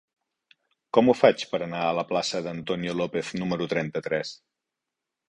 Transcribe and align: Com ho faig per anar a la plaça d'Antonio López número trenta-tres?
Com 0.97 1.11
ho 1.11 1.13
faig 1.19 1.43
per 1.51 1.59
anar 1.65 1.81
a 1.89 1.93
la 1.97 2.03
plaça 2.13 2.41
d'Antonio 2.47 2.97
López 3.03 3.29
número 3.43 3.69
trenta-tres? 3.75 4.33